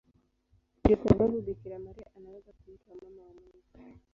[0.79, 3.99] Ndiyo sababu Bikira Maria anaweza kuitwa Mama wa Mungu.